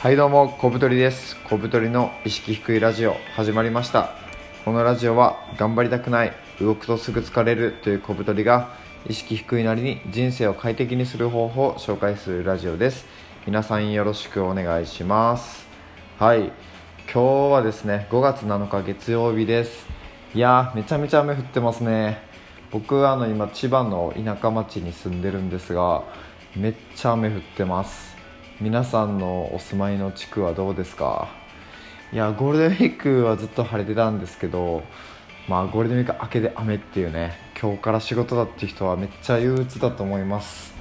[0.00, 1.36] はいどうも小太りです。
[1.42, 4.10] 小太りの意識低いラジオ始まりました。
[4.64, 8.76] このラジオは頑張りたくない動くとすぐ疲れるという小太りが
[9.08, 13.06] 意識低いなりに人生を快適にする方法を紹介するラジオです。
[13.44, 15.66] 皆さんよろしくお願いします。
[16.20, 16.52] はい。
[17.12, 19.88] 今日はですね5月7日月曜日です。
[20.32, 22.22] いやめちゃめちゃ雨降ってますね。
[22.70, 26.04] 僕はあの今千葉の田舎町に住んでるんですが
[26.54, 28.17] めっちゃ雨降ってます。
[28.60, 31.28] 皆さんのお住まいの地区はどうですか？
[32.12, 34.82] いやゴールデンウィークはずっと晴れてたんですけど
[35.46, 40.74] まあゴールデンウィーク明けで雨っていうね今日から仕事だっていう人はめっちゃ憂鬱だと思います。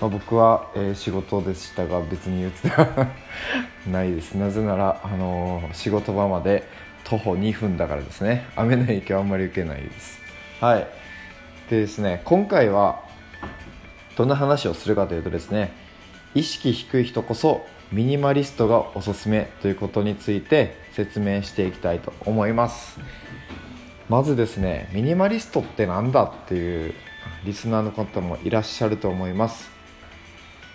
[0.00, 3.06] まあ、僕は、えー、仕事でしたが別に憂鬱では
[3.86, 4.34] ないです。
[4.34, 6.64] なぜなら、あのー、仕事場まで
[7.04, 8.48] 徒歩2分だからですね。
[8.56, 10.18] 雨の影響はあんまり受けないです。
[10.60, 10.88] はい。
[11.70, 13.04] でですね今回は
[14.16, 15.72] どんな話をするかというとですね
[16.34, 23.00] 意識低い人こそミニマリストがおすすめということについて説明していきたいと思います。
[24.08, 26.94] まずですねミニマリストって何だっていう
[27.44, 29.70] リスナーの方もいらっしゃると思います。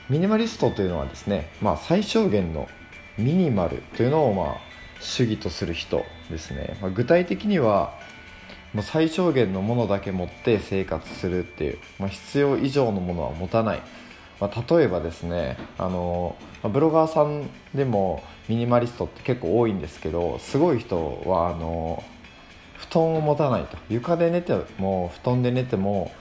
[0.10, 2.68] ミニマリストというのはですね、まあ、最小限の
[3.18, 4.58] ミニマルというのをまあ
[5.00, 7.98] 主義とする人ですね、まあ、具体的には
[8.74, 13.82] もう最小限のものだけ持って生活するっていう、まあ、必要以上のものは持たない。
[14.40, 22.04] まあ、例えばですねあのブロガーさんでもミニマリストって結構多いんですけどすごい人はあの
[22.78, 23.78] 布団を持たないと。
[23.90, 26.12] 床で寝ても布団で寝ても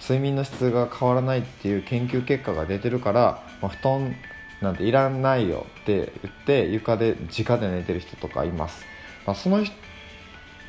[0.00, 4.16] 睡眠の質が変わらないっていう研究結果が出てるから、まあ、布団
[4.60, 8.84] なんていらないよって言って床で直で寝てる人とかいます、
[9.26, 9.64] まあ、その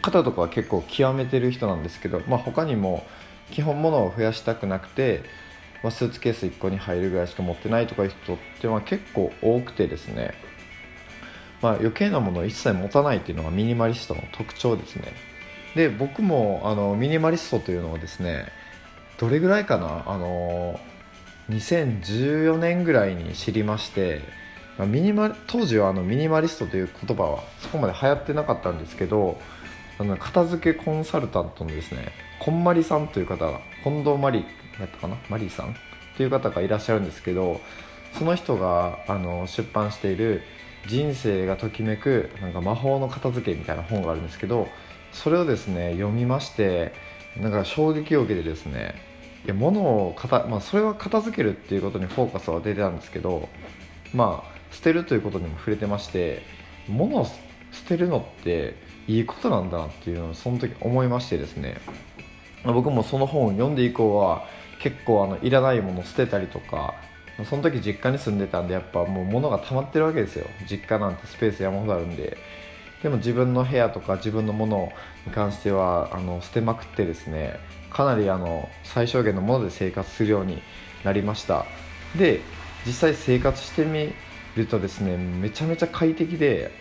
[0.02, 3.06] 方とかは結構極めてる人なんですけど、まあ、他にも
[3.52, 5.24] 基本物を増やしたくなくて
[5.84, 10.34] まあ、スーツケース1個に入るぐらいしか持ってないとかいう人ってまあ結構多くてですね、
[11.62, 15.14] まあ、余計なものを一切持たないっていうのがミニマリストの特徴ですね。
[15.76, 18.47] で僕もあのミニマリストというのをですね
[19.18, 20.80] どれぐらいかなあの
[21.50, 24.22] 2014年ぐらいに知りまして
[24.80, 29.40] ミニマ当時はあのミニマリストという言葉はそこまで流行ってなかったんですけど
[30.01, 34.45] あの片付けコンサルタントのですねこんまりさんという方が近藤まり
[34.79, 35.16] やったかな？
[35.29, 35.73] マリーさんっ
[36.17, 37.62] ていう方がいらっしゃるんですけど
[38.17, 40.41] その人があの出版している
[40.89, 44.67] 「人生がときめくなんか魔法の片付け」みたいな本があるんですけど
[45.12, 46.94] それをですね読みまして
[47.38, 48.95] なんか衝撃を受けてですね
[49.45, 53.50] いや物を片、まあ、それは片付けるっていうことにフォーカスは出てたんですけど
[54.16, 56.41] まあ捨てるということにも触れてまして
[56.89, 57.25] 物を
[57.72, 61.78] 捨てるのっていいことなんだなっていうのをその時思いましてですね。
[62.63, 64.45] 僕もその本を読んで以降は
[64.79, 66.94] 結構あのいらないもの捨てたりとか
[67.50, 70.45] その時実家に住んでたんでやっぱもう物が溜まってるわけですよ。
[70.69, 72.38] 実家なんてスペース山ほどあるんで。
[73.01, 74.91] でも自分の部屋とか自分のもの
[75.25, 80.62] に関してはあの捨てまくってですねかなりあの最小限のもので生活するように
[81.03, 81.66] なりました。
[82.16, 82.41] で
[82.85, 84.13] 実際生活してみ
[84.56, 86.72] るとですねめちゃめちゃ快適で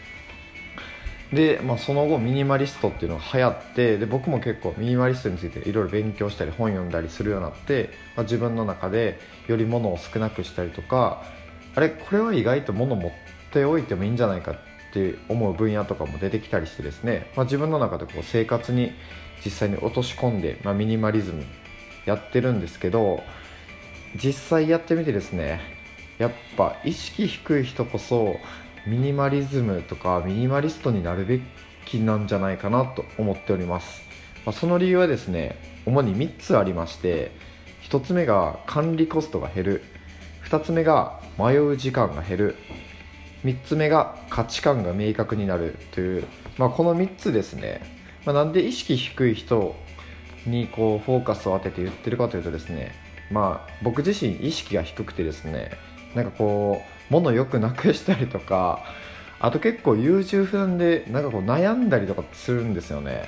[1.32, 11.22] で、まあ、その後ミニマリストっていうのが流行ってで僕も結構ミニマリストについていろいろ勉強したり本読んだりするようになって、まあ、自分の中でより物を少なくしたりとか
[11.74, 13.12] あれこれは意外と物持っ
[13.52, 14.56] ておいてもいいんじゃないかっ
[14.92, 18.92] て思う分野とかも出てきたりしてですね、まあ、自分の中でこう生活に
[19.44, 21.44] 実際に落とし込んで、まあ、ミニマリズム
[22.06, 23.22] やってるんですけど
[24.16, 25.60] 実際やってみてですね
[26.18, 28.36] やっぱ意識低い人こそ
[28.86, 31.40] ミニマリズムとかミニマリストになるべ
[31.84, 34.02] きなんじゃないかなと思っております、
[34.46, 37.32] まあ、その理由はですね主に3つありまして
[37.90, 39.82] 1つ目が管理コストが減る。
[40.44, 42.56] 2つ目が迷う時間が減る。
[43.44, 46.24] 3つ目が価値観が明確になるという、
[46.56, 47.80] まあ、この3つですね、
[48.24, 49.74] まあ、なんで意識低い人
[50.46, 52.92] にこうフォーカスを当てて言ってるかというとですね
[53.30, 55.70] まあ僕自身意識が低くてですね
[56.14, 58.84] なんかこう物よくなくしたりとか
[59.38, 63.24] あと結構優柔不断でなんかこう悩んだりとかするんですよね。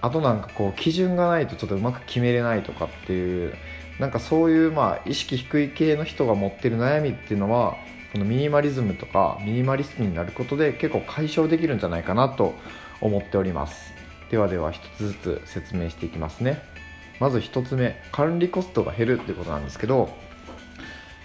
[0.00, 3.54] あとなんかこう基準がないとちょっとうまく決めれないとかっていう
[4.00, 7.76] なんかそういうまあ意識低い系の人が持ってる悩みっていうのは
[8.12, 12.54] このミニマリズムとかミニマリストになることで結構解消できるんじゃないかなと
[13.00, 13.92] 思っております。
[14.30, 16.62] ではでは1つずつ説明していきますね。
[17.20, 20.10] まず1つ目管理コストが減るってことなんですけど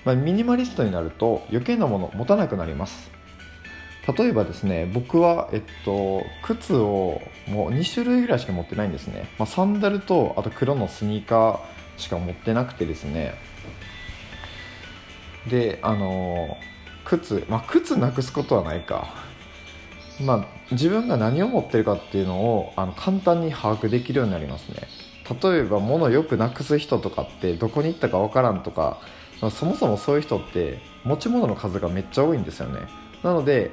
[0.07, 3.11] まあ、ミニマリストになると余計なもの持たなくなります。
[4.17, 11.59] 例えばですね僕は、えっと、靴をもう2種類ぐらいしか持ってないんですね、まあ、サンダルとあと黒のスニーカー
[11.97, 13.33] しか持ってなくてですね。
[15.49, 16.55] であの
[17.03, 19.13] 靴まあ靴なくすことはないか。
[20.21, 24.87] まあ自分が何を持ってるかっていうのをあの簡単に把握できるようになりますね。
[25.43, 29.01] 例えば物をよくなくす人とかってどこに行ったかわからんとか
[29.39, 32.81] そもそもそういう人って持ち物の数がめっちゃ多いんですよね。
[33.23, 33.71] なので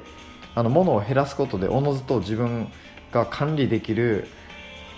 [0.53, 2.71] あの物を減らすことでおのずと自分
[3.11, 4.27] が管理できる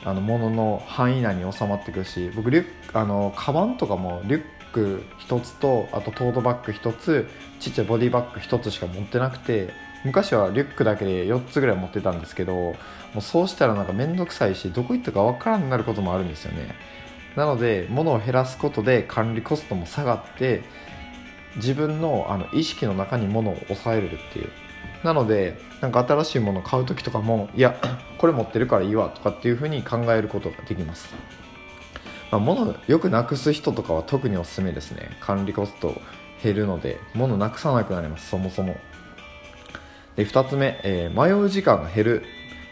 [0.03, 7.27] あの物の範囲内に収まってくるし僕リュックあのカバンとかもリュック1つとあとトートバッグ1つ
[7.59, 9.73] ちっちゃいボディバッグ1つしか持ってなくて
[10.05, 12.75] 昔はリュックだけで4つぐらい持ってたんですけども
[13.17, 16.75] うそうしたらなんか面倒くさいしどこ行ったか分からんなることもあるんですよね。
[17.37, 20.63] なので物を減らすことで管理コストも下がって
[21.55, 24.49] 自分のあの意識の中に物を抑えれるっていう。
[25.03, 27.77] なのでなんか新しいものを買う時とかもいや
[28.17, 31.13] これ持ってるからいいわとかっていうふうに考えることができます、
[32.31, 35.15] まあ、物よくなくす人とかは特におすすめですね。
[35.19, 36.01] 管理コスト
[36.43, 38.75] 減るので物なくさなくなりますそもそも。
[40.15, 42.25] で2つ目、えー、迷う時間が減る。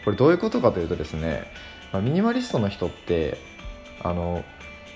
[0.04, 1.44] これどういうことかというとですね、
[1.92, 3.38] まあ、ミニマリストの人って
[4.02, 4.44] あの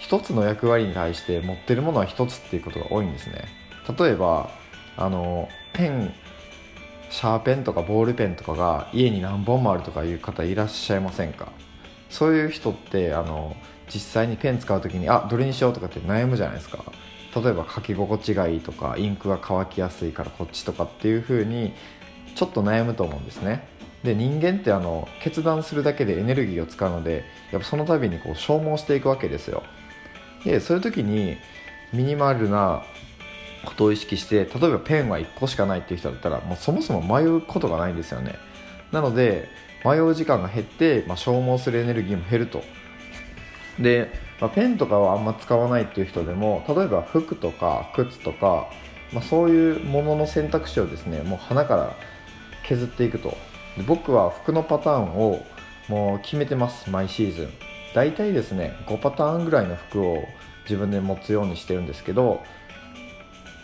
[0.00, 3.44] 1つの役割に対して持ってるものは1つっていうことが多いんですね。
[3.98, 4.50] 例えば
[4.96, 6.12] あのペン
[7.10, 11.48] シャーペンとかボールペンとかが家に何本もあるとかいう方いらっしゃいませんか？
[12.08, 13.56] そういう人ってあの
[13.92, 16.84] 実際にペン使う時にあどれにしようとかって悩むじゃないですか。
[17.34, 21.72] 例えば書き心地がいいとかインクが乾きやすいからこっちとかっていう風に
[22.34, 23.68] ちょっと悩むと思うんですね。
[24.02, 29.62] で人間ってあの決断するだけでエネルギーを使うのでやっぱその度にこう消耗していくわけですよ。
[30.44, 31.36] でそういう時に
[31.92, 32.82] ミニマルな
[33.64, 38.36] ことを意識して例えばペンは1個しかないっていう人だったらもうそもそも迷うことがないんですよね。
[38.92, 39.48] なので
[39.84, 42.62] 迷う時間が減って、まあ、消耗するエネルギーも減ると。
[43.78, 44.10] で、
[44.40, 48.70] まあ、ペンとかはあんま使わないっていう人でも例えば服とか靴とか、
[49.12, 51.96] まあ、そういうものの選択肢をですねもう鼻から
[52.64, 53.36] 削っていくと。
[53.76, 55.44] で僕は服のパターンを
[55.88, 57.69] もう決めてます毎シーズン。
[57.94, 60.24] 大体ですね5パターンぐらいの服を
[60.64, 62.42] 自分で持つようにしてるんですけど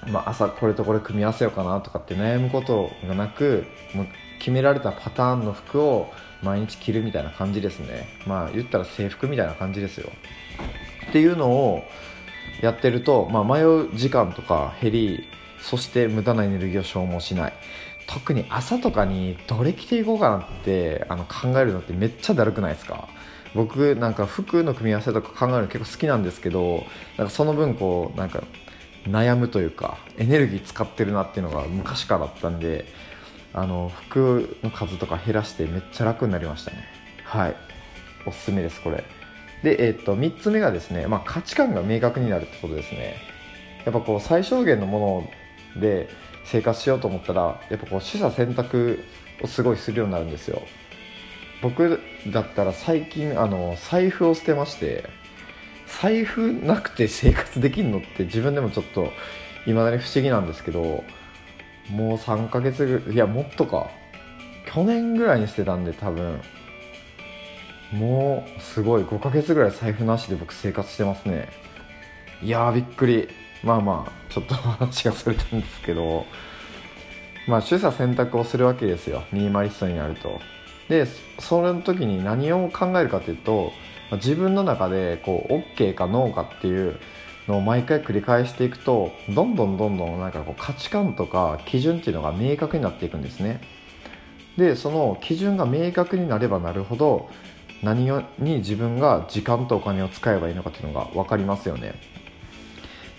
[0.09, 4.07] まあ、朝これとこれ組み合わせようかなとかって悩むことがなくもう
[4.39, 6.13] 決められたパターンの服を
[6.43, 8.07] 毎日着るみたいな感じですね。
[8.25, 10.13] まあ言ったら制服みたいな感じですよ。
[11.09, 11.83] っていうのを
[12.63, 15.29] やってると、まあ、迷う時間とか減り
[15.61, 17.53] そして無駄なエネルギーを消耗しない。
[18.07, 23.09] 特に朝とかにどれ着ていこうかなってあの考えるのってめっちゃだるくないですか？
[23.57, 26.85] 僕なんか服の組み合わせとか考えるの結構好きなんですけど
[27.17, 28.45] なんかその分こうなんか
[29.09, 32.87] 悩むというかエネルギー使ってるなっていうのが昔からあったんで
[33.53, 36.85] あの服の数とか減らしてめっちゃ楽になりましたね。
[37.25, 37.57] はい。
[38.27, 39.05] おすすめですこれ。
[39.63, 43.17] で、え、っと3つ目がですね、まあ、価値観が明確になるってことですね。
[43.85, 45.31] やっぱこう最小限のも
[45.75, 46.09] ので
[46.45, 49.03] 生活しようと思ったらやっぱこう取捨選択
[49.43, 50.61] をすごいするようになるんですよ。
[51.63, 52.01] 僕
[52.33, 55.09] だったら最近あの財布を捨てまして
[56.01, 59.11] 財布なくて生活できるのって自分でもちょっと
[59.67, 61.05] いまだに不思議なんですけど
[61.91, 63.91] もう3ヶ月ぐらいいやもっとか。
[64.67, 66.41] 去年ぐらいにしてたんで多分。
[67.93, 69.03] もうすごい。
[69.03, 71.49] 5ヶ月ぐらい財布なしで僕生活してますね。
[72.43, 73.29] いやーびっくり。
[73.63, 76.27] まあまあちょっと話がそれたんですけど。
[77.47, 79.23] まあ取捨選択をするわけですよ。
[79.33, 80.41] ミニマリストになると。
[80.89, 81.07] で
[81.39, 83.73] その時に何を考えるかというと
[84.13, 86.99] 自分の中でこう OK か NO かっていう
[87.49, 93.61] のを毎回繰り返していくとどんどんどんどんなんかこう価値観とか基準っていうのが明確になっていくんですね。
[94.57, 97.29] でその基準が明確になればなるほど
[97.83, 98.07] 何
[98.39, 101.95] に自分が時間とお金を使えばいいのかっていうのが分かりますよね。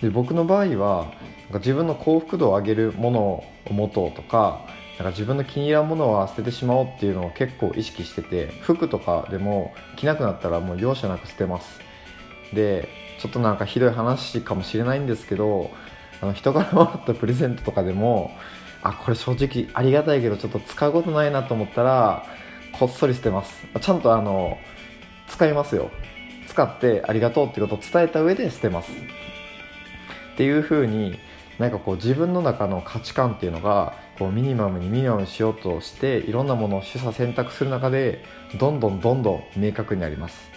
[0.02, 1.12] で僕の場合は
[1.54, 4.66] 自分の幸福度を上げるものを持とうとか
[4.98, 11.80] なんか自分の気に入らんものは捨ててしまおうっていうのを結構意識してて服とかでも着なくなったらもう容赦なく捨てます。
[12.52, 12.88] で
[13.20, 15.70] ちょっとなんかひどい話かもしれないんですけど
[16.20, 18.32] あの人からもらったプレゼントとかでも
[18.82, 22.26] あこれ正直ありがたいけどちょっと使うことないなと思ったら
[22.78, 23.66] こっそり捨てます。
[23.80, 24.58] ちゃんとあの
[25.28, 25.90] 使いますよ。
[26.48, 28.90] 使ってありがとうっていうことを伝えた上で捨てます。
[28.90, 31.18] っていう風に
[31.58, 38.22] なんかこう自分の中の価値観っていうのがこうミニマムにミニマムしようとしていろんなものを取捨選択する中で
[38.58, 40.50] どんどんどんどん明確になります。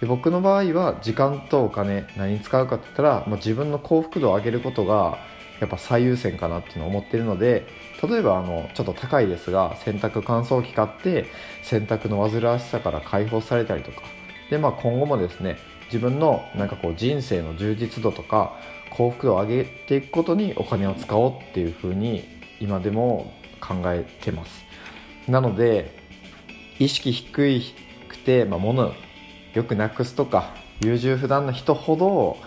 [0.00, 5.18] で僕の場合は時間とお金何に使うかって言ったら、まあ、自分の幸福度を上げることが
[5.60, 7.66] やっぱ最優先かなっていうのを思ってるので
[8.02, 11.26] 例えばあのちょっと高いですが洗濯乾燥機買って
[11.62, 14.02] 洗濯の煩わしさから解放されたりとか。
[14.50, 15.56] で、まあ、今後もですね
[15.94, 18.58] 自分のなんかこう人生の充実度とか
[18.90, 22.24] 幸福度を上げていくことにお金を使おうっていうふうに
[22.60, 24.64] 今でも考えてます。
[25.28, 25.96] なので
[26.80, 27.60] 意識低
[28.08, 28.92] くて、まあ、物
[29.54, 32.38] よくなくすとか優柔不断な人ほど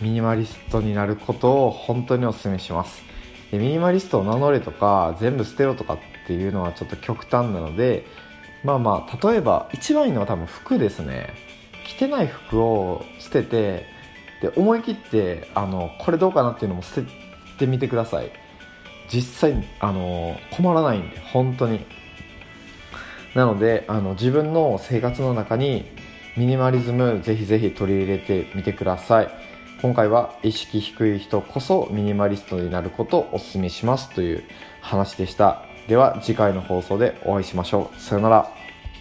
[0.00, 3.02] ミニマリストになることを本当にお勧めします。
[3.50, 8.06] でミニマリストを名乗れとか全部捨てろとかっていうのはちょっと極端なので
[8.64, 11.57] まあまあ例えば一番いいのは多分服ですね。
[11.98, 13.86] てない服を捨てて
[14.40, 17.08] で思い切ってあのこれどうかなっていうのも捨て
[17.58, 18.30] てみてください。
[19.10, 21.84] 実際あの困らないんで本当に。
[23.34, 25.84] なのであの自分の生活の中に
[26.36, 29.28] ミニマリズムぜひぜひ取り入れてみてください。
[29.80, 34.44] 今回は意識低い人こそミニマリストになることをお勧めしますという
[34.80, 35.62] 話でした。
[35.88, 38.00] では次回の放送でお会いしましょう。
[38.00, 38.57] さよなら。